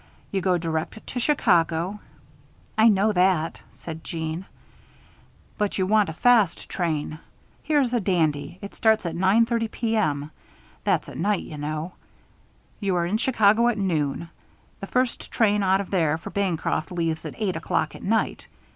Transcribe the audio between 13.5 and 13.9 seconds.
at